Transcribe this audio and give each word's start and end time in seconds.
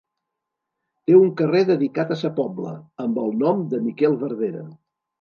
Té 1.11 1.17
un 1.17 1.29
carrer 1.43 1.61
dedicat 1.69 2.15
a 2.15 2.19
sa 2.23 2.33
Pobla, 2.41 2.75
amb 3.07 3.23
el 3.27 3.39
nom 3.45 3.65
de 3.75 3.85
Miquel 3.89 4.21
Verdera. 4.27 4.69